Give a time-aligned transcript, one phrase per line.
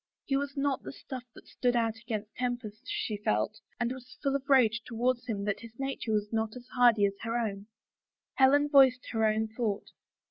[0.25, 4.35] His was not the stuff that stood out against tempest', she felt, and was full
[4.35, 7.67] of rage towards him that his nature was not as hardy as her own.
[8.33, 9.91] Helen voiced her own thought.